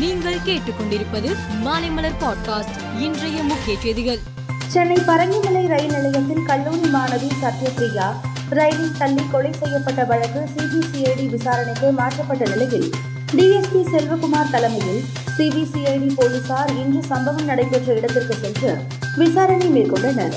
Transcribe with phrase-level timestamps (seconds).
[0.00, 4.18] நீங்கள் கேட்டுக்கொண்டிருப்பது மாலைமலர் பாட்காஸ்ட் இன்றைய முக்கிய செய்திகள்.
[4.66, 8.12] சென்னை பரங்கிமலை ரயில் நிலையத்தில் கல்லூரி மாணவி சத்யபிரியா
[8.50, 12.90] ரயிலில் தள்ளி கொலை செய்யப்பட்ட வழக்கு சிபிசிஐடி விசாரணைக்கு மாற்றப்பட்ட நிலையில்
[13.32, 15.04] டிஎஸ்பி செல்வகுமார் தலைமையில்
[15.38, 18.76] சிபிசிஐடி போலீசார் இன்று சம்பவம் நடைபெற்ற இடத்திற்கு சென்று
[19.16, 20.34] விசாரணை மேற்கொண்டனர்.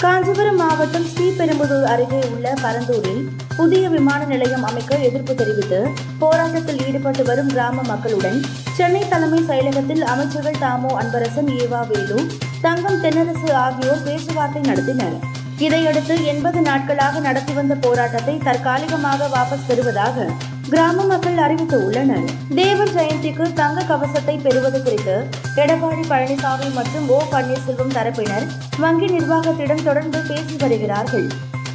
[0.00, 3.22] காஞ்சிபுரம் மாவட்டம் ஸ்ரீபெரும்புதூர் அருகே உள்ள பரந்தூரில்
[3.56, 5.78] புதிய விமான நிலையம் அமைக்க எதிர்ப்பு தெரிவித்து
[6.18, 8.38] போராட்டத்தில் ஈடுபட்டு வரும் கிராம மக்களுடன்
[8.76, 12.18] சென்னை தலைமை செயலகத்தில் அமைச்சர்கள் தாமோ அன்பரசன் ஏவா வேலு
[12.62, 15.16] தங்கம் தென்னரசு ஆகியோர் பேச்சுவார்த்தை நடத்தினர்.
[15.58, 20.26] இதையடுத்து எண்பது நாட்களாக நடத்தி வந்த போராட்டத்தை தற்காலிகமாக வாபஸ் பெறுவதாக
[20.70, 22.24] கிராம மக்கள் அறிவித்து உள்ளனர்.
[22.54, 25.14] தேவர் ஜெயந்திக்கு தங்க கவசத்தை பெறுவது குறித்து
[25.56, 28.46] எடப்பாடி பழனிசாமி மற்றும் ஓ பன்னீர்செல்வம் தரப்பினர்
[28.78, 31.26] வங்கி நிர்வாகத்திடம் தொடர்ந்து பேசி வருகிறார்கள்.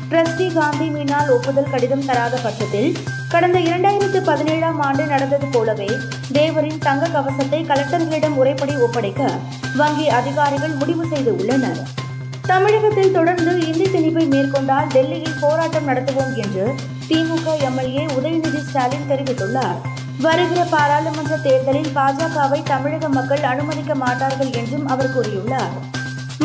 [0.10, 2.98] ட்ரஸ்டி காந்தி மீனால் ஒப்புதல் கடிதம் தராத பட்சத்தில்
[3.30, 5.90] கடந்த இரண்டாயிரத்து பதினேழாம் ஆண்டு நடந்தது போலவே
[6.34, 9.32] தேவரின் தங்க கவசத்தை கலெக்டர்களிடம் முறைப்படி ஒப்படைக்க
[9.76, 11.82] வங்கி அதிகாரிகள் முடிவு செய்து உள்ளனர்.
[12.42, 14.26] தமிழகத்தில் தொடர்ந்து இந்தி திணிப்பை
[14.62, 16.66] கொண்டால் டெல்லியில் போராட்டம் நடத்துவோம் என்று
[17.08, 19.80] திமுக எம்எல்ஏ உதயநிதி ஸ்டாலின் தெரிவித்துள்ளார்.
[20.20, 25.74] வருகிற பாராளுமன்ற தேர்தலில் பாஜகவை தமிழக மக்கள் அனுமதிக்க மாட்டார்கள் என்றும் அவர் கூறியுள்ளார்.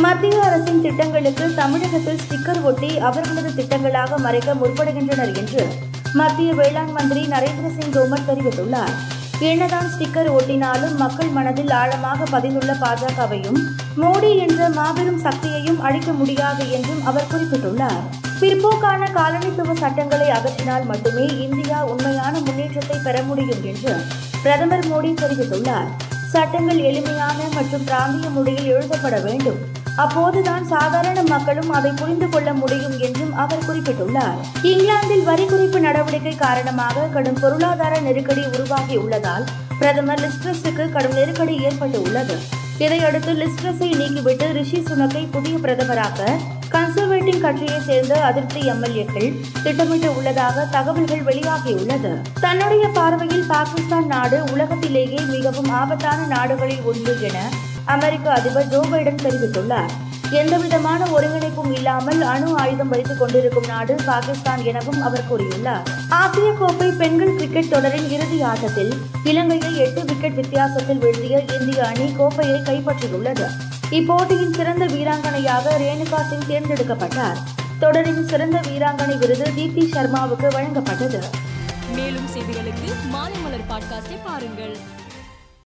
[0.05, 5.67] மத்திய அரசின் திட்டங்களுக்கு தமிழகத்தில் ஸ்டிக்கர் ஒட்டி அவர்களது திட்டங்களாக மறைக்க முற்படுகின்றனர் என்று
[6.13, 8.97] மத்திய வேளாண் மந்திரி நரேந்திர சிங் தோமர் தெரிவித்துள்ளார்.
[9.41, 13.59] என்னதான் ஸ்டிக்கர் ஒட்டினாலும் மக்கள் மனதில் ஆழமாக பதிந்துள்ள பாஜகவையும்
[13.97, 18.01] மோடி என்ற மாபெரும் சக்தியையும் அழிக்க முடியாது என்றும் அவர் குறிப்பிட்டுள்ளார்.
[18.41, 23.95] பிற்போக்கான காலனித்துவ சட்டங்களை அகற்றினால் மட்டுமே இந்தியா உண்மையான முன்னேற்றத்தை பெற முடியும் என்று
[24.43, 25.89] பிரதமர் மோடி தெரிவித்துள்ளார்.
[26.29, 29.85] சட்டங்கள் எளிமையான மற்றும் பிராந்திய மொழியில் எழுதப்பட வேண்டும்.
[29.97, 34.39] அப்போதுதான் சாதாரண மக்களும் அதை புரிந்து கொள்ள முடியும் என்றும் அவர் குறிப்பிட்டுள்ளார்.
[34.63, 39.47] இங்கிலாந்தில் வரி குறைப்பு நடவடிக்கை காரணமாக கடும் பொருளாதார நெருக்கடி உருவாகியுள்ளதால்
[39.79, 42.37] பிரதமர் லிஸ்ட்ரஸுக்கு கடும் நெருக்கடி ஏற்பட்டு உள்ளது.
[42.79, 46.29] இதையடுத்து லிஸ்ட்ரஸை நீக்கிவிட்டு ரிஷி சுனக்கை புதிய பிரதமராக
[46.71, 49.31] கன்சர்வேட்டிவ் கட்சியை சேர்ந்த அதிருப்தி எம்எல்ஏக்கள்
[49.63, 52.23] திட்டமிட்டு உள்ளதாக தகவல்கள் வெளியாகியுள்ளது.
[52.41, 57.39] தன்னுடைய பார்வையில் பாகிஸ்தான் நாடு உலகத்திலேயே மிகவும் ஆபத்தான நாடுகளில் ஒன்று என
[57.87, 59.91] அமெரிக்க அதிபர் ஜோ பைடன் தெரிவித்துள்ளார்.
[60.31, 65.83] எந்தவிதமான ஒருங்கிணைப்பும் இல்லாமல் அணு ஆயுதம் வைத்துக் கொண்டிருக்கும் நாடு பாகிஸ்தான் எனவும் அவர் கூறியுள்ளார்.
[66.09, 68.95] ஆசிய கோப்பை பெண்கள் கிரிக்கெட் தொடரின் இறுதி ஆட்டத்தில்
[69.25, 73.47] இலங்கையை எட்டு விக்கெட் வித்தியாசத்தில் வீழ்த்திய இந்திய அணி கோப்பையை கைப்பற்றியுள்ளது.
[73.91, 77.37] இப்போட்டியின் சிறந்த வீராங்கனையாக ரேணுகா சிங் தேர்ந்தெடுக்கப்பட்டார்.
[77.79, 81.23] தொடரின் சிறந்த வீராங்கனை விருது தீப்தி சர்மாவுக்கு வழங்கப்பட்டது.
[81.95, 82.95] மேலும் செய்திகளுக்கு
[83.69, 84.77] பாட்காஸ்டை பாருங்கள்.